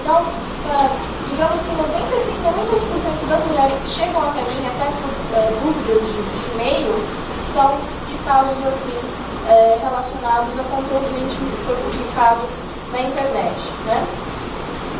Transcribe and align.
Então, 0.00 0.20
uh, 0.20 0.90
digamos 1.30 1.60
que 1.60 1.72
95, 1.72 2.36
98% 2.42 3.28
das 3.28 3.46
mulheres 3.46 3.78
que 3.78 3.88
chegam 3.88 4.22
até 4.22 4.40
mim, 4.42 4.66
até 4.66 4.86
por 4.92 5.10
uh, 5.10 5.60
dúvidas 5.62 6.02
de, 6.04 6.22
de 6.22 6.52
e-mail, 6.52 6.94
são 7.40 7.76
de 8.06 8.14
casos 8.24 8.66
assim, 8.66 8.96
uh, 8.96 9.80
relacionados 9.80 10.58
a 10.58 10.62
conteúdo 10.64 11.08
íntimo 11.16 11.50
que 11.50 11.64
foi 11.64 11.76
publicado 11.76 12.42
na 12.92 13.00
internet. 13.00 13.56
Né? 13.86 14.06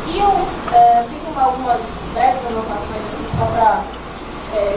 E 0.07 0.19
eu 0.19 0.31
fiz 1.09 1.21
uma, 1.29 1.43
algumas 1.43 1.91
breves 2.13 2.41
anotações 2.45 3.03
aqui 3.11 3.37
só 3.37 3.45
para 3.45 3.81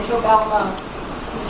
jogar 0.05 0.39
uma, 0.39 0.67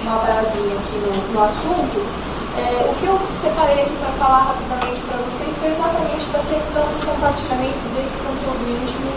uma 0.04 0.20
brasinha 0.22 0.76
aqui 0.76 0.98
no, 0.98 1.34
no 1.34 1.44
assunto. 1.44 2.31
É, 2.58 2.84
o 2.84 2.94
que 3.00 3.06
eu 3.08 3.16
separei 3.40 3.84
aqui 3.84 3.96
para 3.96 4.12
falar 4.20 4.52
rapidamente 4.52 5.00
para 5.08 5.18
vocês 5.24 5.56
foi 5.56 5.72
exatamente 5.72 6.28
da 6.36 6.44
questão 6.52 6.84
do 6.84 7.00
compartilhamento 7.08 7.80
desse 7.96 8.18
conteúdo 8.18 8.60
íntimo 8.68 9.08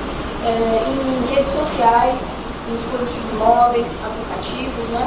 é, 0.47 0.79
em 0.87 1.35
redes 1.35 1.51
sociais, 1.51 2.37
em 2.71 2.75
dispositivos 2.75 3.33
móveis, 3.35 3.89
aplicativos, 4.07 4.87
né? 4.95 5.03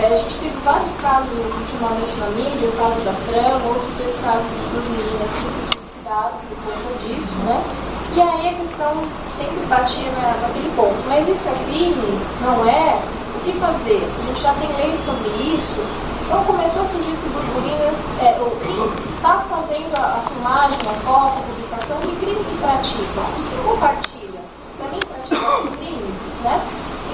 É, 0.00 0.14
a 0.14 0.16
gente 0.16 0.38
teve 0.38 0.56
vários 0.64 0.94
casos 0.96 1.28
ultimamente 1.28 2.16
na 2.16 2.30
mídia, 2.32 2.68
o 2.68 2.72
caso 2.72 3.00
da 3.04 3.12
Fran, 3.28 3.60
outros 3.68 3.92
dois 3.98 4.16
casos 4.16 4.48
de 4.48 4.66
duas 4.72 4.86
meninas 4.88 5.28
que 5.28 5.52
se 5.52 5.60
suicidaram 5.68 6.40
por 6.48 6.56
conta 6.64 6.90
disso, 7.04 7.34
né? 7.44 7.60
E 8.16 8.20
aí 8.20 8.48
a 8.48 8.54
questão 8.54 8.96
sempre 9.36 9.66
batia 9.68 10.10
na, 10.12 10.40
naquele 10.40 10.70
ponto. 10.74 10.96
Mas 11.06 11.28
isso 11.28 11.48
é 11.48 11.52
crime? 11.68 12.18
Não 12.40 12.64
é? 12.64 12.96
O 13.36 13.40
que 13.44 13.52
fazer? 13.58 14.00
A 14.00 14.26
gente 14.26 14.40
já 14.40 14.54
tem 14.54 14.70
leis 14.72 14.98
sobre 14.98 15.28
isso, 15.52 15.84
então 16.28 16.44
começou 16.44 16.82
a 16.82 16.84
surgir 16.84 17.12
esse 17.12 17.26
burburinho, 17.30 17.88
é, 18.20 18.36
o, 18.38 18.50
quem 18.60 19.16
está 19.16 19.40
fazendo 19.48 19.96
a, 19.96 20.18
a, 20.18 20.28
filmagem, 20.28 20.78
a 20.84 20.92
foto, 21.00 21.38
a 21.38 21.42
publicação, 21.42 21.96
que 22.00 22.16
crime 22.16 22.44
que 22.44 22.58
pratica? 22.60 23.20
E 23.38 23.48
quem 23.48 23.58
compartilha? 23.64 24.40
Também 24.76 25.00
pratica 25.08 25.56
o 25.56 25.76
crime? 25.78 26.12
Né? 26.44 26.60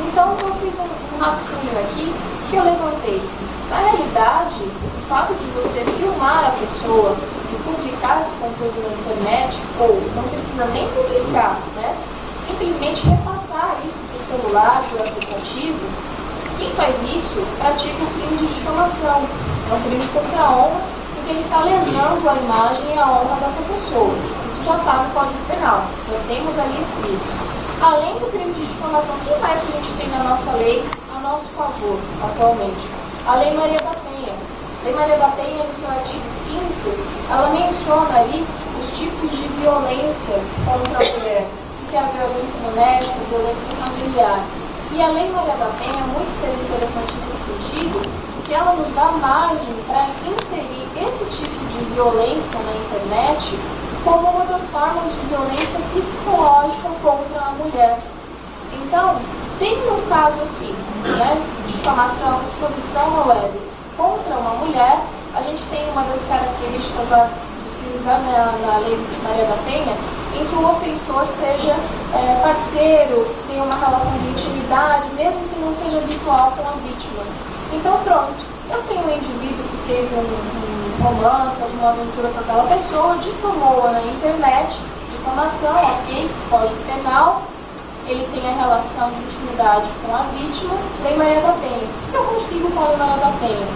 Então 0.09 0.37
eu 0.41 0.53
fiz 0.57 0.75
um, 0.81 1.15
um 1.15 1.21
rascunho 1.21 1.79
aqui 1.79 2.13
que 2.51 2.57
eu 2.57 2.65
levantei. 2.65 3.23
Na 3.71 3.77
realidade, 3.77 4.65
o 4.65 5.09
fato 5.09 5.33
de 5.35 5.47
você 5.55 5.85
filmar 5.85 6.47
a 6.47 6.51
pessoa 6.51 7.17
e 7.53 7.63
publicar 7.63 8.19
esse 8.19 8.33
conteúdo 8.33 8.83
na 8.83 8.97
internet, 8.99 9.63
ou 9.79 10.03
não 10.17 10.25
precisa 10.25 10.65
nem 10.65 10.89
publicar, 10.89 11.57
né? 11.77 11.97
simplesmente 12.45 13.07
repassar 13.07 13.77
isso 13.87 14.01
para 14.11 14.19
o 14.19 14.41
celular, 14.43 14.83
para 14.83 14.99
o 14.99 15.09
aplicativo, 15.09 16.14
quem 16.59 16.71
faz 16.71 17.03
isso 17.03 17.45
pratica 17.59 18.03
um 18.03 18.07
crime 18.15 18.37
de 18.37 18.47
difamação. 18.47 19.23
É 19.71 19.75
um 19.75 19.83
crime 19.83 20.07
contra 20.13 20.41
a 20.41 20.51
honra, 20.51 20.81
porque 21.15 21.31
ele 21.31 21.41
está 21.41 21.61
lesando 21.61 22.29
a 22.29 22.35
imagem 22.35 22.95
e 22.95 22.99
a 22.99 23.07
honra 23.07 23.37
dessa 23.41 23.63
pessoa. 23.63 24.15
Isso 24.47 24.63
já 24.63 24.77
está 24.77 24.93
no 24.95 25.11
Código 25.15 25.39
Penal, 25.49 25.85
já 26.11 26.19
temos 26.29 26.59
ali 26.59 26.81
escrito. 26.81 27.55
Além 27.83 28.15
do 28.19 28.31
crime 28.31 28.53
de 28.53 28.61
difamação, 28.61 29.15
o 29.17 29.19
que 29.21 29.41
mais 29.41 29.61
que 29.61 29.73
a 29.73 29.77
gente 29.77 29.95
tem 29.95 30.09
na 30.09 30.25
nossa 30.25 30.53
lei 30.53 30.85
a 31.15 31.21
nosso 31.21 31.49
favor 31.57 31.99
atualmente? 32.23 32.89
A 33.27 33.37
Lei 33.37 33.55
Maria 33.55 33.79
da 33.79 33.95
Penha. 34.05 34.35
A 34.81 34.85
Lei 34.85 34.95
Maria 34.95 35.19
da 35.19 35.29
Penha, 35.29 35.65
no 35.65 35.75
seu 35.75 35.89
artigo 35.89 36.23
5 36.47 37.15
ela 37.31 37.49
menciona 37.51 38.21
ali 38.21 38.47
os 38.81 38.91
tipos 38.97 39.31
de 39.31 39.49
violência 39.61 40.39
contra 40.65 40.99
a 40.99 41.19
mulher, 41.19 41.47
que 41.91 41.97
é 41.97 41.99
a 41.99 42.03
violência 42.05 42.61
doméstica, 42.61 43.17
a 43.17 43.31
violência 43.31 43.69
familiar. 43.81 44.41
E 44.93 45.03
a 45.03 45.09
Lei 45.09 45.31
Maria 45.31 45.57
da 45.57 45.67
Penha 45.79 46.03
é 46.03 46.07
muito 46.07 46.65
interessante 46.65 47.15
nesse 47.25 47.51
sentido, 47.51 48.01
que 48.45 48.55
ela 48.55 48.75
nos 48.75 48.89
dá 48.95 49.13
margem 49.13 49.75
para 49.87 50.09
inserir 50.31 50.87
esse 50.97 51.25
tipo 51.25 51.65
de 51.67 51.79
violência 51.95 52.59
na 52.61 52.73
internet 52.73 53.59
como 54.05 54.29
uma 54.29 54.45
das 54.45 54.67
formas 54.69 55.11
de 55.11 55.27
violência 55.29 55.81
psicológica 55.93 56.91
contra 57.03 57.41
a 57.41 57.51
mulher. 57.53 57.99
Então, 58.73 59.17
tem 59.59 59.77
um 59.91 60.07
caso 60.09 60.43
assim, 60.43 60.75
né, 61.03 61.43
difamação, 61.67 62.43
exposição 62.43 63.23
à 63.23 63.27
web 63.29 63.53
contra 63.97 64.35
uma 64.37 64.55
mulher, 64.57 65.01
a 65.35 65.41
gente 65.41 65.63
tem 65.65 65.89
uma 65.91 66.03
das 66.03 66.25
características 66.27 67.09
da, 67.09 67.29
dos 67.63 67.73
crimes 67.73 68.05
da, 68.05 68.19
na 68.19 68.79
Lei 68.79 68.99
Maria 69.23 69.45
da 69.47 69.57
Penha, 69.65 69.97
em 70.35 70.47
que 70.47 70.55
o 70.55 70.71
ofensor 70.71 71.27
seja 71.27 71.77
é, 72.13 72.41
parceiro, 72.43 73.27
tenha 73.49 73.63
uma 73.63 73.77
relação 73.77 74.13
de 74.19 74.29
intimidade, 74.29 75.09
mesmo 75.15 75.41
que 75.49 75.61
não 75.61 75.75
seja 75.75 75.99
habitual 75.99 76.53
com 76.57 76.69
a 76.69 76.73
vítima. 76.87 77.23
Então, 77.73 77.99
pronto, 78.05 78.35
eu 78.71 78.83
tenho 78.83 79.07
um 79.07 79.17
indivíduo 79.17 79.65
que 79.65 79.87
teve 79.87 80.15
um, 80.15 80.21
um 80.21 81.03
romance, 81.03 81.63
alguma 81.63 81.91
aventura 81.91 82.29
com 82.29 82.41
aquela 82.41 82.65
pessoa, 82.65 83.17
difamou-a 83.19 83.93
na 83.93 84.01
internet, 84.03 84.79
difamação, 85.11 85.75
ok, 85.75 86.31
código 86.51 86.77
penal, 86.87 87.43
ele 88.07 88.29
tem 88.33 88.51
a 88.51 88.55
relação 88.55 89.11
de 89.11 89.23
intimidade 89.23 89.89
com 90.05 90.15
a 90.15 90.23
vítima, 90.35 90.75
Lei 91.03 91.17
Maria 91.17 91.41
da 91.41 91.53
Penha. 91.53 91.89
O 92.09 92.11
que 92.11 92.17
eu 92.17 92.25
consigo 92.25 92.71
com 92.71 92.81
a 92.81 92.89
Lei 92.89 92.97
Maria 92.97 93.17
da 93.17 93.33
Penha? 93.41 93.67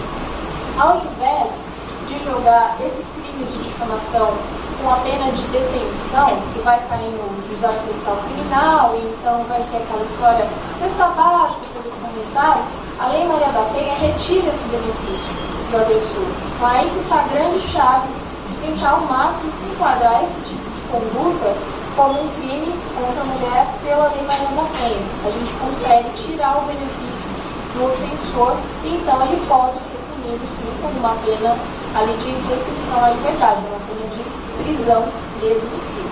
Ao 0.77 0.97
invés 0.97 1.65
de 2.07 2.23
jogar 2.23 2.75
esses 2.79 3.07
crimes 3.09 3.51
de 3.51 3.63
difamação 3.63 4.33
com 4.81 4.89
a 4.89 4.95
pena 4.97 5.31
de 5.31 5.41
detenção, 5.43 6.37
que 6.53 6.59
vai 6.59 6.79
cair 6.87 7.11
no 7.11 7.47
juizado 7.47 7.77
policial 7.85 8.17
criminal, 8.25 8.95
e 8.95 9.15
então 9.19 9.43
vai 9.43 9.61
ter 9.71 9.77
aquela 9.77 10.03
história 10.03 10.47
cesta 10.77 11.07
básica, 11.09 11.63
serviço 11.63 11.97
comunitário, 11.99 12.63
a 12.99 13.07
Lei 13.07 13.25
Maria 13.27 13.47
da 13.47 13.63
Penha 13.73 13.93
retira 13.95 14.49
esse 14.49 14.63
benefício 14.67 15.31
do 15.71 15.77
agressor. 15.77 16.27
Então 16.55 16.67
aí 16.67 16.89
que 16.89 16.99
está 16.99 17.19
a 17.19 17.27
grande 17.27 17.59
chave 17.61 18.07
de 18.49 18.57
tentar 18.57 18.91
ao 18.91 19.01
máximo 19.01 19.51
se 19.51 19.65
enquadrar 19.65 20.23
esse 20.23 20.41
tipo 20.41 20.69
de 20.69 20.81
conduta 20.91 21.55
como 21.95 22.23
um 22.23 22.29
crime 22.39 22.73
contra 22.95 23.21
a 23.21 23.25
mulher 23.25 23.67
pela 23.83 24.07
Lei 24.09 24.23
Maria 24.23 24.47
da 24.47 24.67
Penha. 24.79 24.99
A 25.25 25.31
gente 25.31 25.51
consegue 25.59 26.09
tirar 26.15 26.57
o 26.57 26.61
benefício 26.61 27.27
do 27.75 27.85
ofensor 27.85 28.55
e 28.83 28.95
então 28.95 29.21
ele 29.27 29.43
pode 29.47 29.79
ser 29.83 29.99
punido 30.07 30.45
sim 30.47 30.67
com 30.81 30.87
uma 30.99 31.15
pena 31.23 31.55
ali 31.95 32.13
de 32.17 32.31
restrição 32.47 33.03
à 33.03 33.09
liberdade, 33.09 33.61
uma 33.67 33.79
pena 33.87 34.09
de 34.11 34.28
prisão 34.69 35.07
mesmo 35.41 35.67
em 35.75 35.81
si. 35.81 36.03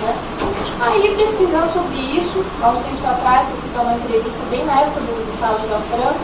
Né? 0.00 0.14
Aí, 0.80 1.14
pesquisando 1.16 1.68
sobre 1.68 1.96
isso, 2.16 2.44
há 2.62 2.70
uns 2.70 2.78
tempos 2.78 3.04
atrás, 3.04 3.50
eu 3.50 3.56
fui 3.56 3.70
dar 3.74 3.82
uma 3.82 3.94
entrevista 3.94 4.40
bem 4.50 4.64
na 4.64 4.80
época 4.80 5.00
do, 5.00 5.40
caso 5.40 5.66
da 5.66 5.78
Fran, 5.90 6.14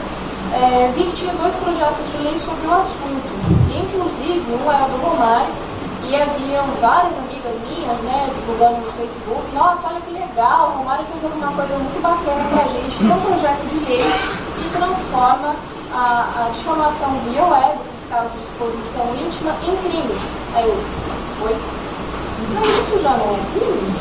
é, 0.55 0.93
vi 0.95 1.05
que 1.05 1.13
tinha 1.13 1.33
dois 1.35 1.55
projetos 1.55 2.07
de 2.13 2.19
lei 2.19 2.39
sobre 2.39 2.67
o 2.67 2.73
assunto. 2.73 3.29
Inclusive, 3.69 4.41
um 4.41 4.71
era 4.71 4.87
do 4.87 4.97
Romário, 4.97 5.53
e 6.07 6.15
haviam 6.15 6.67
várias 6.81 7.17
amigas 7.19 7.55
minhas, 7.67 7.99
né, 8.05 8.29
divulgando 8.35 8.81
no 8.81 8.93
Facebook, 8.93 9.43
nossa, 9.55 9.89
olha 9.89 10.01
que 10.03 10.13
legal, 10.13 10.75
o 10.75 10.79
Romário 10.79 11.05
fez 11.11 11.25
alguma 11.25 11.51
coisa 11.53 11.79
muito 11.79 12.01
bacana 12.03 12.45
pra 12.51 12.69
gente. 12.69 12.99
Tem 12.99 13.11
um 13.11 13.21
projeto 13.21 13.65
de 13.69 13.79
lei 13.89 14.05
que 14.59 14.69
transforma 14.77 15.57
a, 15.95 16.45
a 16.45 16.51
difamação 16.53 17.11
via 17.27 17.43
web, 17.45 17.79
esses 17.81 18.05
casos 18.09 18.33
de 18.33 18.41
exposição 18.41 19.07
íntima, 19.15 19.57
em 19.63 19.77
crime. 19.89 20.15
Aí 20.55 20.69
eu, 20.69 20.77
foi. 21.45 21.57
Mas 22.55 22.69
isso 22.79 23.03
já 23.03 23.11
não 23.11 23.35
é 23.35 23.41
crime? 23.53 23.95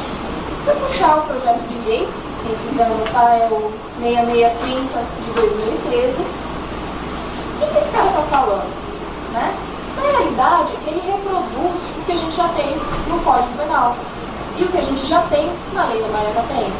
Foi 0.63 0.75
puxar 0.75 1.17
o 1.17 1.21
projeto 1.23 1.61
de 1.67 1.89
lei, 1.89 2.09
quem 2.43 2.55
quiser 2.55 2.85
anotar 2.85 3.35
é 3.35 3.47
o 3.51 3.71
6630 3.99 4.99
de 5.25 5.31
2013. 5.31 6.21
O 6.21 7.71
que, 7.71 7.77
esse 7.77 7.89
cara 7.91 8.07
está 8.07 8.21
falando? 8.23 8.71
Né? 9.33 9.55
Na 9.95 10.01
realidade, 10.01 10.73
ele 10.87 11.01
reproduz 11.05 11.81
o 11.97 12.05
que 12.05 12.11
a 12.13 12.15
gente 12.15 12.35
já 12.35 12.47
tem 12.49 12.75
no 13.07 13.19
Código 13.23 13.57
Penal 13.57 13.95
e 14.57 14.63
o 14.63 14.67
que 14.67 14.77
a 14.77 14.81
gente 14.81 15.05
já 15.05 15.21
tem 15.23 15.51
na 15.73 15.85
Lei 15.85 16.01
da 16.01 16.07
Maria 16.09 16.33
da 16.33 16.43
Penha. 16.43 16.71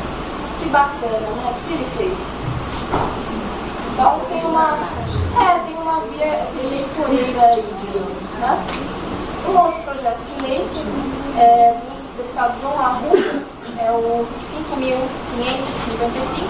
Que 0.61 0.69
bacana, 0.69 1.19
né? 1.19 1.53
O 1.53 1.67
que 1.67 1.73
ele 1.73 1.87
fez? 1.97 2.19
Então 3.93 4.19
tem 4.29 4.43
uma, 4.45 4.79
é, 5.41 5.59
tem 5.67 5.75
uma 5.75 5.99
via 6.01 6.47
eleitoreira 6.63 7.41
aí, 7.47 7.65
digamos, 7.85 8.29
né? 8.39 8.92
Um 9.47 9.57
outro 9.57 9.81
projeto 9.83 10.19
de 10.19 10.41
lei, 10.41 10.67
é, 11.37 11.73
do 11.73 12.17
deputado 12.17 12.59
João 12.61 12.79
Arruda, 12.79 13.43
é 13.77 13.91
o 13.91 14.25
5.555, 14.39 16.47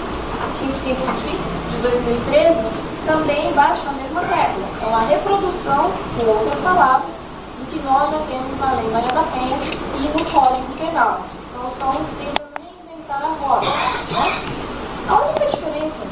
5555 0.58 1.36
de 1.70 1.76
2013, 1.82 2.64
também 3.06 3.52
baixa 3.52 3.88
a 3.88 3.92
mesma 3.92 4.20
tecla. 4.20 4.64
É 4.82 4.86
uma 4.86 5.06
reprodução, 5.06 5.90
com 6.18 6.26
outras 6.26 6.58
palavras, 6.60 7.14
do 7.58 7.66
que 7.66 7.78
nós 7.80 8.10
já 8.10 8.18
temos 8.18 8.58
na 8.58 8.72
Lei 8.72 8.90
Maria 8.90 9.12
da 9.12 9.22
Penha 9.24 9.58
e 9.96 10.08
no 10.16 10.24
Código 10.30 10.72
Penal. 10.78 11.20
Não 11.56 11.66
estão 11.66 11.92
tentando 12.18 12.50
nem 12.60 12.70
inventar 12.94 13.22
a 13.22 13.28
roda. 13.44 13.66
Né? 13.66 13.70
A 15.08 15.20
única 15.20 15.46
diferença 15.46 16.02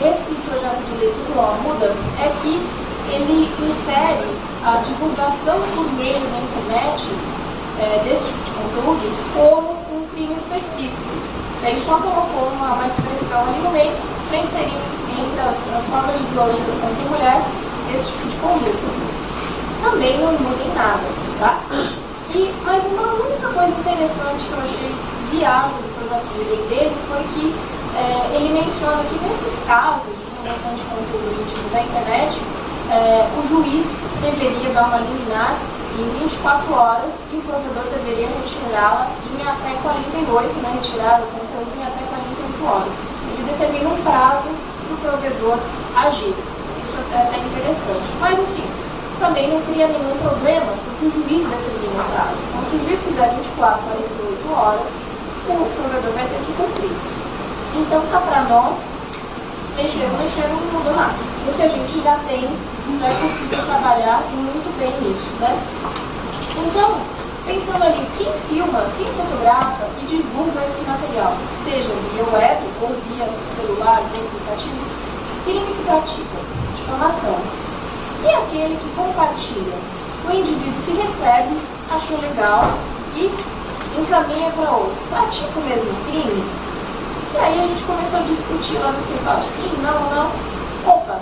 desse 0.00 0.34
projeto 0.34 0.82
de 0.86 0.94
lei 0.98 1.12
do 1.12 1.26
João 1.32 1.50
Arruda 1.50 1.94
é 2.18 2.28
que 2.40 2.60
ele 3.12 3.48
insere 3.68 4.49
a 4.64 4.76
divulgação 4.84 5.58
por 5.74 5.90
meio 5.94 6.20
da 6.20 6.38
internet 6.38 7.08
é, 7.80 8.02
desse 8.04 8.26
tipo 8.26 8.44
de 8.44 8.50
conteúdo 8.52 9.00
como 9.34 9.72
um 9.96 10.06
crime 10.12 10.34
específico. 10.34 11.10
Ele 11.64 11.80
só 11.80 11.96
colocou 11.96 12.48
uma, 12.56 12.74
uma 12.74 12.86
expressão 12.86 13.40
ali 13.42 13.58
no 13.60 13.70
meio 13.70 13.92
para 14.28 14.38
inserir 14.38 14.80
entre 15.18 15.40
as, 15.40 15.68
as, 15.74 15.86
formas 15.86 16.16
de 16.16 16.24
violência 16.24 16.72
contra 16.74 16.88
a 16.88 17.10
mulher 17.10 17.42
esse 17.92 18.12
tipo 18.12 18.28
de 18.28 18.36
conduta. 18.36 19.10
Também 19.82 20.18
não 20.18 20.32
muda 20.32 20.62
em 20.62 20.74
nada, 20.74 21.04
tá? 21.38 21.58
E, 22.34 22.54
mas 22.64 22.84
uma 22.84 23.12
única 23.14 23.48
coisa 23.48 23.74
interessante 23.74 24.46
que 24.46 24.52
eu 24.52 24.60
achei 24.60 24.94
viável 25.32 25.76
do 25.78 25.94
projeto 25.98 26.28
de 26.32 26.44
lei 26.44 26.66
dele 26.68 26.96
foi 27.08 27.22
que 27.34 27.54
é, 27.96 28.36
ele 28.36 28.52
menciona 28.54 29.02
que 29.04 29.24
nesses 29.24 29.58
casos 29.66 30.14
de 30.14 30.30
remoção 30.42 30.74
de 30.74 30.82
conteúdo 30.82 31.42
íntimo 31.42 31.68
da 31.70 31.80
internet, 31.80 32.40
é, 32.90 33.28
o 33.38 33.46
juiz 33.46 34.00
deveria 34.20 34.74
dar 34.74 34.84
uma 34.88 34.98
liminar 34.98 35.54
em 35.98 36.18
24 36.18 36.74
horas 36.74 37.22
e 37.32 37.36
o 37.36 37.42
provedor 37.42 37.84
deveria 37.94 38.26
retirá-la 38.26 39.10
em 39.30 39.42
até 39.46 39.78
48, 39.80 40.58
né, 40.58 40.74
retirar 40.74 41.22
o 41.22 41.26
conteúdo 41.30 41.70
em 41.78 41.82
até 41.86 42.02
48 42.10 42.66
horas. 42.66 42.94
Ele 43.30 43.46
determina 43.46 43.88
um 43.90 44.02
prazo 44.02 44.48
para 44.50 44.94
o 44.94 44.98
provedor 44.98 45.58
agir. 45.96 46.34
Isso 46.82 46.96
é 47.14 47.22
até 47.22 47.38
interessante. 47.38 48.10
Mas 48.20 48.40
assim, 48.40 48.64
também 49.20 49.48
não 49.48 49.60
cria 49.62 49.86
nenhum 49.86 50.16
problema, 50.18 50.72
porque 50.84 51.06
o 51.06 51.10
juiz 51.10 51.46
determina 51.46 52.02
o 52.02 52.10
prazo. 52.10 52.38
Então, 52.48 52.62
se 52.70 52.76
o 52.76 52.84
juiz 52.86 53.00
quiser 53.02 53.34
24, 53.36 53.82
48 53.82 54.52
horas, 54.52 54.96
o 55.46 55.54
provedor 55.76 56.12
vai 56.14 56.26
ter 56.26 56.40
que 56.42 56.52
cumprir. 56.58 56.96
Então, 57.76 58.02
tá 58.10 58.18
para 58.18 58.42
nós, 58.48 58.96
mexer, 59.76 60.08
mexer 60.18 60.48
não 60.48 60.58
mudou 60.72 60.96
nada, 60.96 61.29
porque 61.44 61.62
a 61.62 61.68
gente 61.68 62.02
já 62.02 62.18
tem 62.28 62.48
já 62.98 63.06
é 63.06 63.14
possível 63.14 63.64
trabalhar 63.64 64.22
muito 64.34 64.68
bem 64.78 64.92
isso, 65.10 65.30
né? 65.40 65.56
Então, 66.52 67.00
pensando 67.46 67.84
ali, 67.84 68.06
quem 68.18 68.32
filma, 68.48 68.84
quem 68.98 69.06
fotografa 69.12 69.86
e 70.02 70.06
divulga 70.06 70.66
esse 70.66 70.82
material, 70.82 71.34
seja 71.52 71.92
via 72.12 72.24
web 72.24 72.60
ou 72.82 72.88
via 73.08 73.26
celular, 73.46 74.02
via 74.12 74.22
aplicativo, 74.22 74.84
crime 75.44 75.66
que 75.66 75.84
pratica, 75.84 76.38
difamação. 76.76 77.38
E 78.22 78.28
aquele 78.28 78.76
que 78.76 78.90
compartilha, 78.94 79.78
o 80.28 80.32
indivíduo 80.32 80.82
que 80.84 80.92
recebe, 81.00 81.56
achou 81.90 82.20
legal 82.20 82.64
e 83.16 83.32
encaminha 83.98 84.50
para 84.50 84.70
outro, 84.72 85.00
pratica 85.08 85.58
o 85.58 85.62
mesmo 85.62 85.94
crime? 86.10 86.44
E 87.32 87.38
aí 87.38 87.60
a 87.60 87.66
gente 87.66 87.82
começou 87.84 88.20
a 88.20 88.22
discutir 88.24 88.78
lá 88.78 88.92
no 88.92 88.98
escritório, 88.98 89.44
sim, 89.44 89.72
não, 89.82 90.00
não. 90.10 90.30
Opa, 90.84 91.20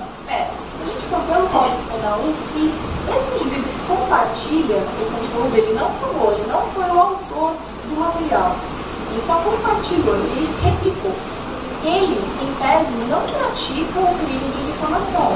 pelo 1.17 1.49
Código 1.49 1.83
Penal 1.91 2.21
em 2.29 2.35
si, 2.35 2.73
esse 3.13 3.31
indivíduo 3.33 3.73
que 3.73 3.87
compartilha 3.89 4.77
o 4.77 5.05
conteúdo, 5.09 5.57
ele 5.57 5.73
não 5.75 5.89
falou, 5.89 6.33
ele 6.33 6.47
não 6.47 6.61
foi 6.61 6.85
o 6.85 7.01
autor 7.01 7.55
do 7.89 7.99
material. 7.99 8.55
Ele 9.11 9.21
só 9.21 9.37
compartilhou, 9.37 10.15
ele 10.15 10.49
replicou. 10.63 11.13
Ele, 11.83 12.21
em 12.43 12.53
tese, 12.61 12.95
não 13.09 13.23
pratica 13.23 14.01
o 14.01 14.19
crime 14.19 14.53
de 14.53 14.73
difamação. 14.73 15.33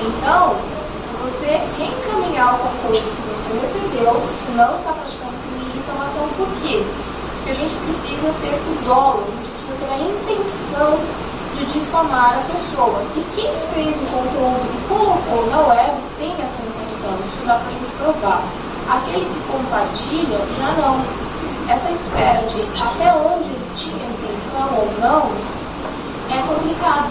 Então, 0.00 0.56
se 1.02 1.12
você 1.20 1.60
reencaminhar 1.76 2.54
o 2.54 2.58
conteúdo 2.58 3.04
que 3.04 3.36
você 3.36 3.52
recebeu, 3.58 4.14
você 4.14 4.50
não 4.52 4.72
está 4.72 4.92
praticando 4.92 5.32
crime 5.44 5.64
de 5.66 5.78
difamação. 5.78 6.28
Por 6.36 6.48
quê? 6.62 6.82
Porque 7.36 7.50
a 7.50 7.54
gente 7.54 7.74
precisa 7.84 8.32
ter 8.40 8.54
o 8.54 8.84
dolo, 8.86 9.24
a 9.28 9.36
gente 9.36 9.50
precisa 9.50 9.74
ter 9.80 9.92
a 9.92 9.98
intenção 9.98 10.98
de 11.60 11.78
difamar 11.78 12.38
a 12.38 12.52
pessoa. 12.52 13.02
E 13.16 13.20
quem 13.34 13.52
fez 13.74 13.96
o 13.96 14.16
conteúdo 14.16 14.64
e 14.74 14.88
colocou 14.88 15.50
na 15.50 15.60
web 15.68 15.92
tem 16.18 16.32
essa 16.32 16.62
intenção, 16.62 17.12
isso 17.24 17.36
dá 17.46 17.56
para 17.56 17.68
a 17.68 17.70
gente 17.70 17.90
provar. 17.98 18.42
Aquele 18.88 19.24
que 19.24 19.52
compartilha, 19.52 20.38
já 20.56 20.72
não. 20.80 21.00
Essa 21.68 21.90
esfera 21.90 22.42
de 22.48 22.62
até 22.80 23.12
onde 23.14 23.50
ele 23.50 23.70
tinha 23.76 24.06
intenção 24.06 24.68
ou 24.74 24.90
não, 25.00 25.30
é 26.30 26.42
complicado 26.42 27.10